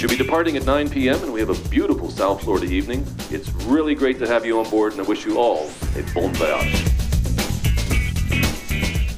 [0.00, 3.06] should be departing at 9 p.m., and we have a beautiful South Florida evening.
[3.30, 6.32] It's really great to have you on board, and I wish you all a bon
[6.32, 6.84] voyage.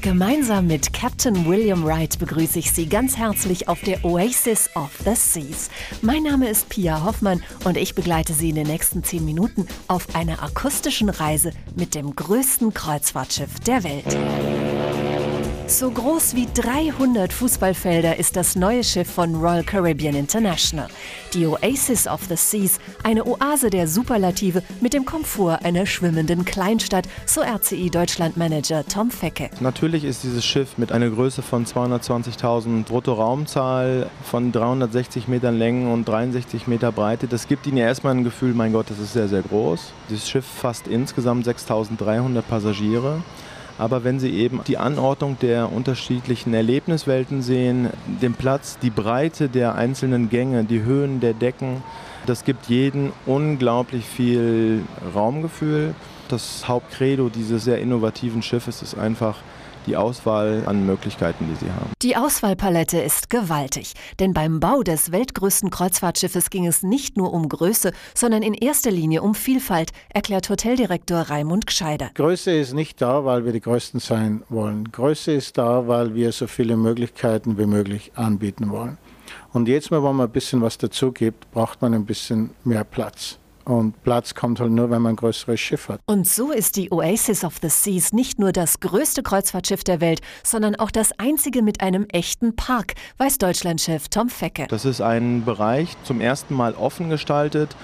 [0.01, 5.15] Gemeinsam mit Captain William Wright begrüße ich Sie ganz herzlich auf der Oasis of the
[5.15, 5.69] Seas.
[6.01, 10.13] Mein Name ist Pia Hoffmann und ich begleite Sie in den nächsten zehn Minuten auf
[10.13, 14.62] einer akustischen Reise mit dem größten Kreuzfahrtschiff der Welt.
[15.65, 20.87] So groß wie 300 Fußballfelder ist das neue Schiff von Royal Caribbean International.
[21.33, 27.07] Die Oasis of the Seas, eine Oase der Superlative mit dem Komfort einer schwimmenden Kleinstadt,
[27.25, 29.49] so RCI Deutschland-Manager Tom Fecke.
[29.61, 36.05] Natürlich ist dieses Schiff mit einer Größe von 220.000 Bruttoraumzahl, von 360 Metern Länge und
[36.05, 37.27] 63 Meter Breite.
[37.27, 39.93] Das gibt Ihnen ja erstmal ein Gefühl, mein Gott, das ist sehr, sehr groß.
[40.09, 43.23] Dieses Schiff fasst insgesamt 6.300 Passagiere.
[43.77, 47.89] Aber wenn Sie eben die Anordnung der unterschiedlichen Erlebniswelten sehen,
[48.21, 51.83] den Platz, die Breite der einzelnen Gänge, die Höhen der Decken,
[52.25, 55.93] das gibt jedem unglaublich viel Raumgefühl.
[56.29, 59.37] Das Hauptcredo dieses sehr innovativen Schiffes ist einfach
[59.85, 61.91] die Auswahl an Möglichkeiten, die sie haben.
[62.01, 67.49] Die Auswahlpalette ist gewaltig, denn beim Bau des weltgrößten Kreuzfahrtschiffes ging es nicht nur um
[67.49, 72.11] Größe, sondern in erster Linie um Vielfalt, erklärt Hoteldirektor Raimund Gscheider.
[72.13, 74.91] Größe ist nicht da, weil wir die Größten sein wollen.
[74.91, 78.97] Größe ist da, weil wir so viele Möglichkeiten wie möglich anbieten wollen.
[79.51, 82.83] Und jetzt mal, wenn man ein bisschen was dazu gibt, braucht man ein bisschen mehr
[82.83, 83.37] Platz.
[83.65, 86.01] Und Platz kommt halt nur, wenn man ein größeres Schiff hat.
[86.05, 90.21] Und so ist die Oasis of the Seas nicht nur das größte Kreuzfahrtschiff der Welt,
[90.43, 94.67] sondern auch das einzige mit einem echten Park, weiß Deutschlandchef Tom Fecke.
[94.69, 97.75] Das ist ein Bereich zum ersten Mal offen gestaltet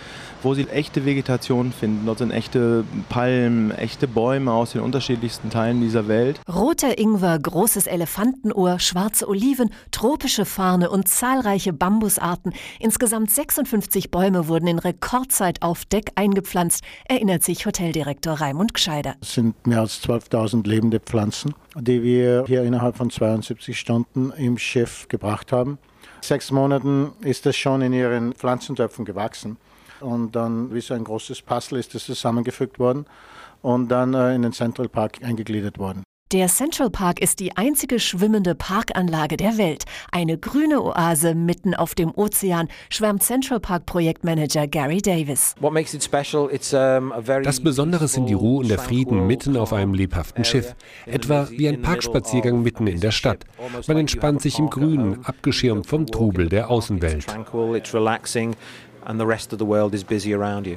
[0.43, 2.05] wo sie echte Vegetation finden.
[2.05, 6.39] Dort sind echte Palmen, echte Bäume aus den unterschiedlichsten Teilen dieser Welt.
[6.47, 12.53] Roter Ingwer, großes Elefantenohr, schwarze Oliven, tropische Farne und zahlreiche Bambusarten.
[12.79, 19.15] Insgesamt 56 Bäume wurden in Rekordzeit auf Deck eingepflanzt, erinnert sich Hoteldirektor Raimund Gscheider.
[19.21, 24.57] Es sind mehr als 12.000 lebende Pflanzen, die wir hier innerhalb von 72 Stunden im
[24.57, 25.77] Schiff gebracht haben.
[26.21, 29.57] Sechs Monaten ist es schon in ihren Pflanzentöpfen gewachsen.
[29.99, 33.05] Und dann, wie so ein großes Puzzle, ist das zusammengefügt worden
[33.61, 36.03] und dann äh, in den Central Park eingegliedert worden.
[36.31, 39.85] Der Central Park ist die einzige schwimmende Parkanlage der Welt.
[40.11, 45.55] Eine grüne Oase mitten auf dem Ozean, schwärmt Central Park Projektmanager Gary Davis.
[47.43, 50.75] Das Besondere sind die Ruhe und der Frieden mitten auf einem lebhaften Schiff.
[51.07, 53.45] Etwa wie ein Parkspaziergang mitten in der Stadt.
[53.87, 57.25] Man entspannt sich im Grünen, abgeschirmt vom Trubel der Außenwelt.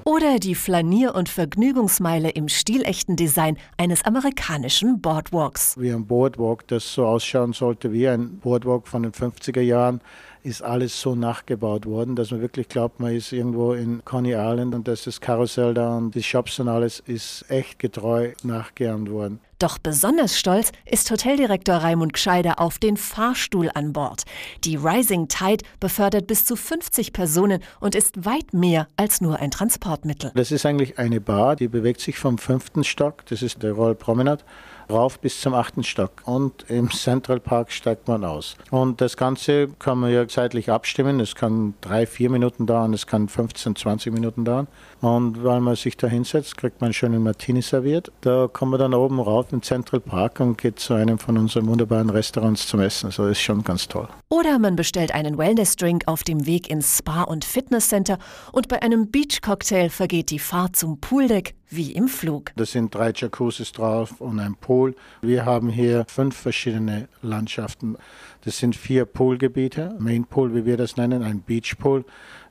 [0.04, 5.78] Oder die Flanier- und Vergnügungsmeile im stilechten Design eines amerikanischen Boardwalks.
[5.78, 10.00] Wie ein Boardwalk, das so ausschauen sollte wie ein Boardwalk von den 50er Jahren,
[10.44, 14.74] ist alles so nachgebaut worden, dass man wirklich glaubt, man ist irgendwo in Coney Island
[14.74, 19.40] und dass das Karussell da und die Shops und alles ist echt getreu nachgeahmt worden.
[19.62, 24.24] Doch besonders stolz ist Hoteldirektor Raimund Gscheider auf den Fahrstuhl an Bord.
[24.64, 29.52] Die Rising Tide befördert bis zu 50 Personen und ist weit mehr als nur ein
[29.52, 30.32] Transportmittel.
[30.34, 33.94] Das ist eigentlich eine Bar, die bewegt sich vom fünften Stock, das ist der Royal
[33.94, 34.42] Promenade,
[34.90, 36.10] rauf bis zum achten Stock.
[36.24, 38.56] Und im Central Park steigt man aus.
[38.70, 41.20] Und das Ganze kann man ja zeitlich abstimmen.
[41.20, 44.68] Es kann drei, vier Minuten dauern, es kann 15, 20 Minuten dauern.
[45.00, 48.12] Und weil man sich da hinsetzt, kriegt man einen schönen Martini serviert.
[48.20, 51.66] Da kommt man dann oben rauf im Central Park und geht zu einem von unseren
[51.66, 53.06] wunderbaren Restaurants zum Essen.
[53.06, 54.08] Also das ist schon ganz toll.
[54.28, 58.18] Oder man bestellt einen Wellness-Drink auf dem Weg ins Spa- und Fitnesscenter
[58.52, 62.52] und bei einem Beach-Cocktail vergeht die Fahrt zum Pooldeck wie im Flug.
[62.56, 64.94] Da sind drei Jacuzzis drauf und ein Pool.
[65.22, 67.96] Wir haben hier fünf verschiedene Landschaften.
[68.44, 72.04] Das sind vier Poolgebiete, Main Pool, wie wir das nennen, ein Beach Pool.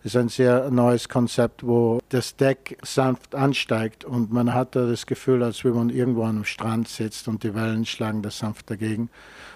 [0.03, 4.87] Das ist ein sehr neues Konzept, wo das Deck sanft ansteigt und man hat da
[4.87, 8.71] das Gefühl, als wenn man irgendwo am Strand sitzt und die Wellen schlagen das sanft
[8.71, 9.09] dagegen.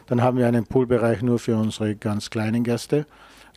[0.06, 3.08] Dann haben wir einen Poolbereich nur für unsere ganz kleinen Gäste,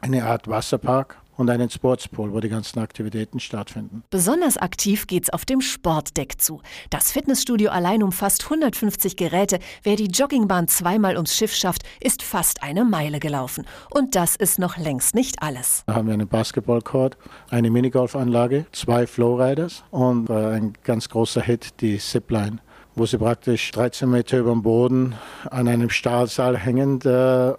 [0.01, 4.03] eine Art Wasserpark und einen Sportspool, wo die ganzen Aktivitäten stattfinden.
[4.11, 6.61] Besonders aktiv geht's auf dem Sportdeck zu.
[6.91, 9.59] Das Fitnessstudio allein umfasst 150 Geräte.
[9.83, 13.65] Wer die Joggingbahn zweimal ums Schiff schafft, ist fast eine Meile gelaufen.
[13.91, 15.85] Und das ist noch längst nicht alles.
[15.87, 17.17] Da haben wir einen Basketballcourt,
[17.51, 22.59] eine Minigolfanlage, zwei Flowriders und äh, ein ganz großer Hit, die Zipline
[22.99, 25.15] wo sie praktisch 13 Meter über dem Boden
[25.51, 27.11] an einem Stahlseil hängend äh,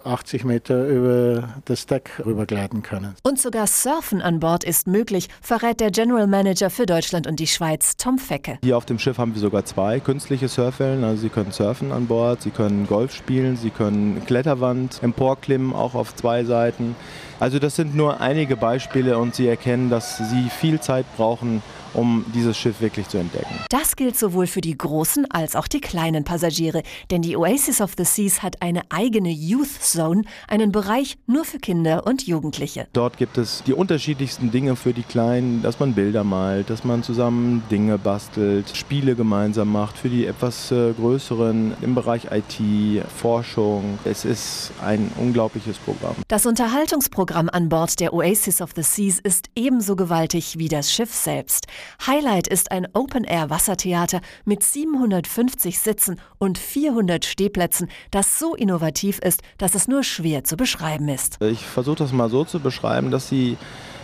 [0.04, 3.14] 80 Meter über das Deck rübergleiten können.
[3.22, 7.46] Und sogar Surfen an Bord ist möglich, verrät der General Manager für Deutschland und die
[7.46, 8.58] Schweiz, Tom Fecke.
[8.62, 11.04] Hier auf dem Schiff haben wir sogar zwei künstliche Surfwellen.
[11.04, 15.94] Also Sie können surfen an Bord, Sie können Golf spielen, Sie können Kletterwand emporklimmen, auch
[15.94, 16.96] auf zwei Seiten.
[17.40, 21.62] Also das sind nur einige Beispiele und Sie erkennen, dass Sie viel Zeit brauchen,
[21.94, 23.54] um dieses Schiff wirklich zu entdecken.
[23.68, 27.92] Das gilt sowohl für die großen als auch die kleinen Passagiere, denn die Oasis of
[27.96, 32.88] the Seas hat eine eigene Youth Zone, einen Bereich nur für Kinder und Jugendliche.
[32.92, 37.02] Dort gibt es die unterschiedlichsten Dinge für die Kleinen, dass man Bilder malt, dass man
[37.02, 43.98] zusammen Dinge bastelt, Spiele gemeinsam macht, für die etwas äh, größeren im Bereich IT, Forschung.
[44.04, 46.16] Es ist ein unglaubliches Programm.
[46.28, 51.14] Das Unterhaltungsprogramm an Bord der Oasis of the Seas ist ebenso gewaltig wie das Schiff
[51.14, 51.66] selbst.
[52.06, 59.74] Highlight ist ein Open-Air-Wassertheater mit 750 Sitzen und 400 Stehplätzen, das so innovativ ist, dass
[59.74, 61.40] es nur schwer zu beschreiben ist.
[61.42, 63.56] Ich versuche das mal so zu beschreiben, dass Sie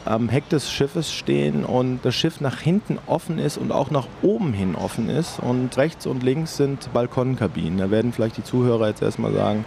[0.07, 4.07] am Heck des Schiffes stehen und das Schiff nach hinten offen ist und auch nach
[4.23, 5.41] oben hin offen ist.
[5.41, 7.79] Und rechts und links sind Balkonkabinen.
[7.79, 9.65] Da werden vielleicht die Zuhörer jetzt erstmal sagen,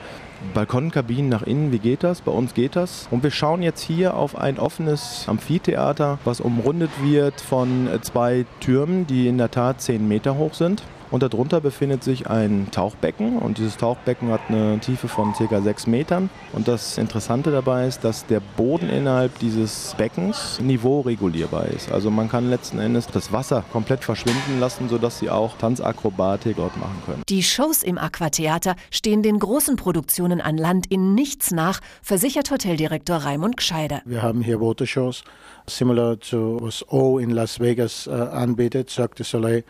[0.53, 2.21] Balkonkabinen nach innen, wie geht das?
[2.21, 3.07] Bei uns geht das.
[3.11, 9.05] Und wir schauen jetzt hier auf ein offenes Amphitheater, was umrundet wird von zwei Türmen,
[9.07, 10.83] die in der Tat 10 Meter hoch sind.
[11.11, 15.61] Und darunter befindet sich ein Tauchbecken und dieses Tauchbecken hat eine Tiefe von ca.
[15.61, 16.29] 6 Metern.
[16.53, 21.91] Und das Interessante dabei ist, dass der Boden innerhalb dieses Beckens niveauregulierbar ist.
[21.91, 26.77] Also man kann letzten Endes das Wasser komplett verschwinden lassen, sodass sie auch Tanzakrobatik dort
[26.77, 27.23] machen können.
[27.27, 33.17] Die Shows im Aquatheater stehen den großen Produktionen an Land in nichts nach, versichert Hoteldirektor
[33.17, 34.01] Raimund Gscheider.
[34.05, 35.23] Wir haben hier Watershows,
[35.65, 39.63] similar zu was O in Las Vegas äh, anbietet, Cirque du Soleil.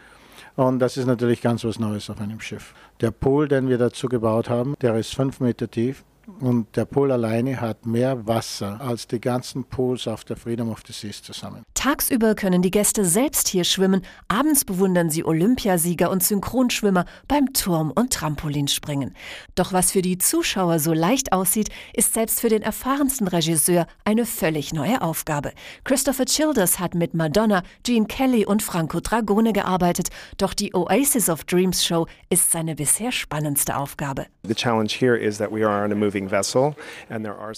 [0.59, 2.73] Und das ist natürlich ganz was Neues auf einem Schiff.
[2.99, 6.03] Der Pool, den wir dazu gebaut haben, der ist fünf Meter tief.
[6.39, 10.81] Und der Pool alleine hat mehr Wasser als die ganzen Pools auf der Freedom of
[10.85, 11.63] the Seas zusammen.
[11.73, 17.91] Tagsüber können die Gäste selbst hier schwimmen, abends bewundern sie Olympiasieger und Synchronschwimmer beim Turm-
[17.91, 19.15] und Trampolinspringen.
[19.55, 24.25] Doch was für die Zuschauer so leicht aussieht, ist selbst für den erfahrensten Regisseur eine
[24.25, 25.53] völlig neue Aufgabe.
[25.83, 31.45] Christopher Childers hat mit Madonna, Gene Kelly und Franco Dragone gearbeitet, doch die Oasis of
[31.45, 34.25] Dreams Show ist seine bisher spannendste Aufgabe.
[34.47, 36.29] The challenge here is that we are on a moving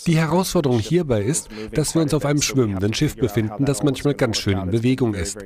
[0.07, 4.37] die Herausforderung hierbei ist, dass wir uns auf einem schwimmenden Schiff befinden, das manchmal ganz
[4.37, 5.37] schön in Bewegung ist.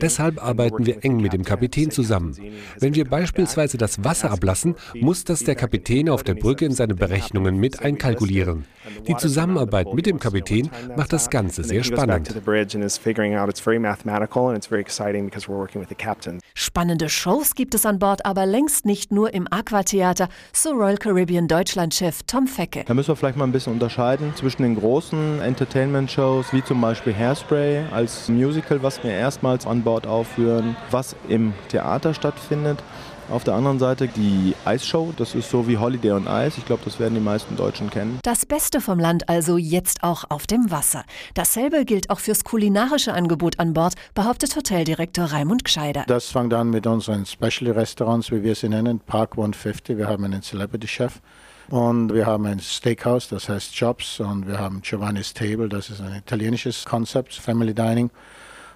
[0.00, 2.36] Deshalb arbeiten wir eng mit dem Kapitän zusammen.
[2.78, 6.94] Wenn wir beispielsweise das Wasser ablassen, muss das der Kapitän auf der Brücke in seine
[6.94, 8.66] Berechnungen mit einkalkulieren.
[9.06, 12.34] Die Zusammenarbeit mit dem Kapitän macht das Ganze sehr spannend.
[16.54, 21.48] Spannende Shows gibt es an Bord aber längst nicht nur im Aquatheater, so Royal Caribbean
[21.48, 22.84] Deutschland-Chef Tom Fecke.
[22.84, 27.14] Da müssen wir vielleicht mal ein bisschen unterscheiden zwischen den großen Entertainment-Shows, wie zum Beispiel
[27.14, 32.82] Hairspray als Musical, was wir erstmals an Bord aufführen, was im Theater stattfindet.
[33.32, 36.58] Auf der anderen Seite die Eisshow, das ist so wie Holiday on Ice.
[36.58, 38.18] Ich glaube, das werden die meisten Deutschen kennen.
[38.22, 41.04] Das Beste vom Land also jetzt auch auf dem Wasser.
[41.32, 46.04] Dasselbe gilt auch fürs kulinarische Angebot an Bord, behauptet Hoteldirektor Raimund Gscheider.
[46.08, 49.96] Das fängt an mit unseren Special-Restaurants, wie wir sie nennen, Park 150.
[49.96, 51.22] Wir haben einen Celebrity-Chef.
[51.70, 54.20] Und wir haben ein Steakhouse, das heißt Jobs.
[54.20, 58.10] Und wir haben Giovanni's Table, das ist ein italienisches Konzept, Family Dining.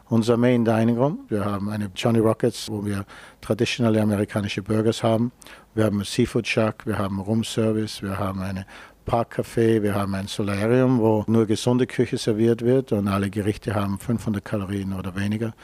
[0.09, 1.27] Unser Main Dining Room.
[1.29, 3.05] Wir haben eine Johnny Rockets, wo wir
[3.41, 5.33] traditionelle amerikanische Burgers haben.
[5.75, 8.67] Wir haben einen Seafood Shack, wir haben Room Service, wir haben eine
[9.05, 13.99] Parkcafé, wir haben ein Solarium, wo nur gesunde Küche serviert wird und alle Gerichte haben
[13.99, 15.55] 500 Kalorien oder weniger.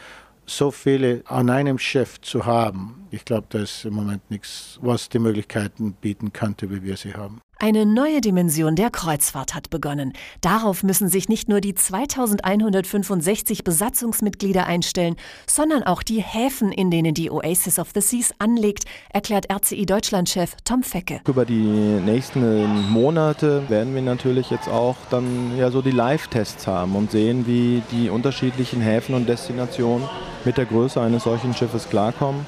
[0.45, 5.09] So viele an einem Schiff zu haben, ich glaube, da ist im Moment nichts, was
[5.09, 7.41] die Möglichkeiten bieten könnte, wie wir sie haben.
[7.65, 10.15] Eine neue Dimension der Kreuzfahrt hat begonnen.
[10.41, 15.15] Darauf müssen sich nicht nur die 2165 Besatzungsmitglieder einstellen,
[15.47, 20.57] sondern auch die Häfen, in denen die Oasis of the Seas anlegt, erklärt RCI Deutschland-Chef
[20.65, 21.21] Tom Fecke.
[21.29, 26.97] Über die nächsten Monate werden wir natürlich jetzt auch dann ja so die Live-Tests haben
[26.97, 30.09] und sehen, wie die unterschiedlichen Häfen und Destinationen
[30.45, 32.45] mit der Größe eines solchen Schiffes klarkommen.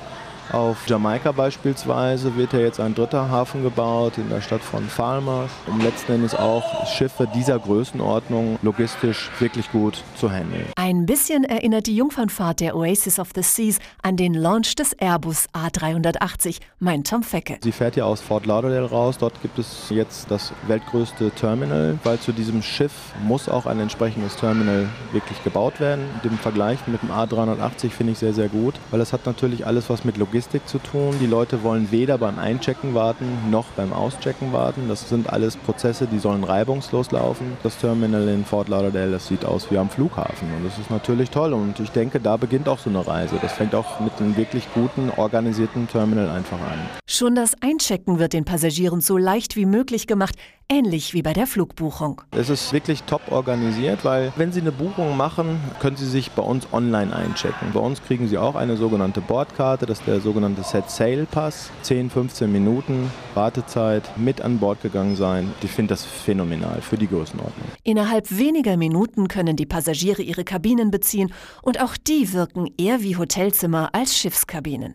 [0.53, 5.49] Auf Jamaika beispielsweise wird ja jetzt ein dritter Hafen gebaut in der Stadt von Falmouth,
[5.67, 10.67] um letzten Endes auch Schiffe dieser Größenordnung logistisch wirklich gut zu handeln.
[10.77, 15.47] Ein bisschen erinnert die Jungfernfahrt der Oasis of the Seas an den Launch des Airbus
[15.55, 17.59] A380, meint Tom Fecke.
[17.63, 19.17] Sie fährt ja aus Fort Lauderdale raus.
[19.19, 22.93] Dort gibt es jetzt das weltgrößte Terminal, weil zu diesem Schiff
[23.27, 26.05] muss auch ein entsprechendes Terminal wirklich gebaut werden.
[26.23, 29.89] Den Vergleich mit dem A380 finde ich sehr, sehr gut, weil es hat natürlich alles,
[29.91, 31.15] was mit Logistik Logistik zu tun.
[31.21, 34.89] Die Leute wollen weder beim Einchecken warten noch beim Auschecken warten.
[34.89, 37.57] Das sind alles Prozesse, die sollen reibungslos laufen.
[37.63, 41.31] Das Terminal in Fort Lauderdale, das sieht aus wie am Flughafen und das ist natürlich
[41.31, 43.39] toll und ich denke, da beginnt auch so eine Reise.
[43.41, 46.81] Das fängt auch mit einem wirklich guten, organisierten Terminal einfach an.
[47.07, 50.35] Schon das Einchecken wird den Passagieren so leicht wie möglich gemacht,
[50.69, 52.23] ähnlich wie bei der Flugbuchung.
[52.33, 56.43] Es ist wirklich top organisiert, weil wenn Sie eine Buchung machen, können Sie sich bei
[56.43, 57.73] uns online einchecken.
[57.73, 61.71] Bei uns kriegen Sie auch eine sogenannte Bordkarte, das ist der sogenannte Set Sail Pass.
[61.83, 65.53] 10, 15 Minuten Wartezeit, mit an Bord gegangen sein.
[65.63, 67.67] Ich finde das phänomenal für die Größenordnung.
[67.85, 73.17] Innerhalb weniger Minuten können die Passagiere ihre Kabinen beziehen und auch die wirken eher wie
[73.17, 74.95] Hotelzimmer als Schiffskabinen.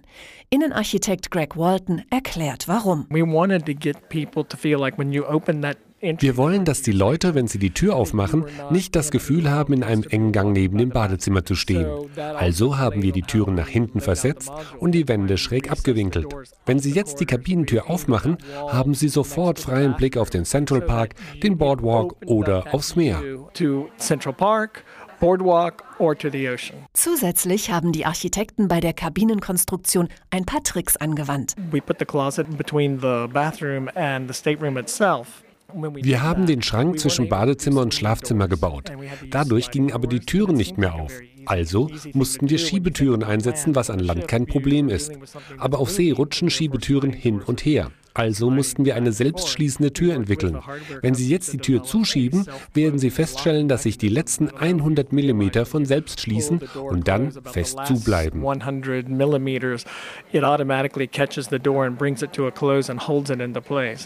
[0.50, 3.05] Innenarchitekt Greg Walton erklärt warum.
[3.09, 6.81] We wanted to get people to feel like when you open that wir wollen, dass
[6.81, 10.53] die Leute, wenn sie die Tür aufmachen, nicht das Gefühl haben, in einem engen Gang
[10.53, 11.87] neben dem Badezimmer zu stehen.
[12.17, 16.27] Also haben wir die Türen nach hinten versetzt und die Wände schräg abgewinkelt.
[16.65, 18.37] Wenn Sie jetzt die Kabinentür aufmachen,
[18.67, 23.21] haben Sie sofort freien Blick auf den Central Park, den Boardwalk oder aufs Meer.
[25.19, 26.85] Boardwalk or to the ocean.
[26.93, 31.55] Zusätzlich haben die Architekten bei der Kabinenkonstruktion ein paar Tricks angewandt.
[31.71, 35.43] We put the closet between the bathroom and the stateroom itself.
[35.73, 38.91] Wir haben den Schrank zwischen Badezimmer und Schlafzimmer gebaut.
[39.29, 41.11] Dadurch gingen aber die Türen nicht mehr auf.
[41.45, 45.11] Also mussten wir Schiebetüren einsetzen, was an Land kein Problem ist.
[45.57, 47.91] Aber auf See rutschen Schiebetüren hin und her.
[48.19, 50.59] Also mussten wir eine selbstschließende Tür entwickeln.
[51.01, 55.63] Wenn Sie jetzt die Tür zuschieben, werden Sie feststellen, dass sich die letzten 100 mm
[55.63, 58.43] von selbst schließen und dann fest zubleiben.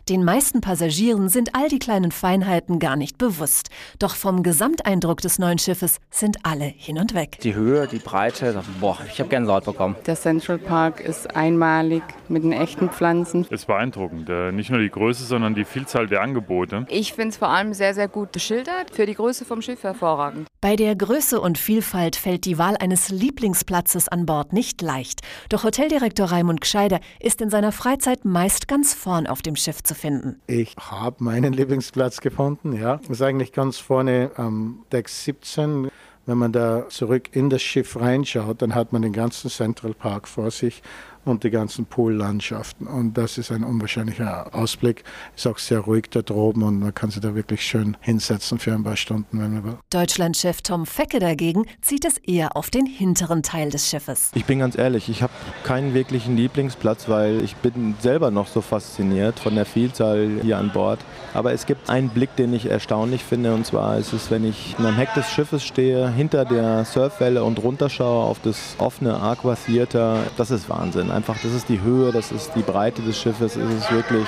[0.08, 3.70] Den meisten Passagieren sind all die kleinen Feinheiten gar nicht bewusst.
[3.98, 7.40] Doch vom Gesamteindruck des neuen Schiffes sind alle hin und weg.
[7.42, 9.96] Die Höhe, die Breite, boah, ich habe Gänsehaut bekommen.
[10.06, 13.48] Der Central Park ist einmalig mit den echten Pflanzen.
[13.50, 14.30] Es beeindruckend beeindruckend.
[14.30, 16.86] Äh, nicht nur die Größe, sondern die Vielzahl der Angebote.
[16.90, 18.92] Ich finde es vor allem sehr, sehr gut beschildert.
[18.92, 20.48] Für die Größe vom Schiff hervorragend.
[20.62, 25.22] Bei der Größe und Vielfalt fällt die Wahl eines Lieblingsplatzes an Bord nicht leicht.
[25.50, 29.96] Doch Hoteldirektor Raimund Gscheider ist in seiner Freizeit meist ganz vorn auf dem Schiff zu
[29.96, 30.40] finden.
[30.48, 32.98] Ich habe meinen Lieblingsplatz gefunden, ja.
[32.98, 35.90] Das ist eigentlich ganz vorne am Deck 17.
[36.26, 40.30] Wenn man da zurück in das Schiff reinschaut, dann hat man den ganzen Central Park
[40.30, 40.82] vor sich
[41.26, 42.88] und die ganzen Poollandschaften.
[42.88, 45.04] Und das ist ein unwahrscheinlicher Ausblick.
[45.36, 48.74] Ist auch sehr ruhig da droben und man kann sich da wirklich schön hinsetzen für
[48.74, 49.78] ein paar Stunden, wenn man will.
[49.90, 54.32] Deutschlandchef Tom Fecke dagegen zieht es eher auf den hinteren Teil des Schiffes.
[54.36, 58.62] Ich bin ganz ehrlich, ich habe keinen wirklichen Lieblingsplatz, weil ich bin selber noch so
[58.62, 61.00] fasziniert von der Vielzahl hier an Bord.
[61.34, 64.76] Aber es gibt einen Blick, den ich erstaunlich finde, und zwar ist es, wenn ich
[64.78, 70.20] am Heck des Schiffes stehe, hinter der Surfwelle und runterschaue auf das offene Aqua Theater.
[70.38, 73.74] Das ist Wahnsinn einfach, das ist die Höhe, das ist die Breite des Schiffes, es
[73.74, 74.28] ist wirklich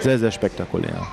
[0.00, 1.06] sehr, sehr spektakulär.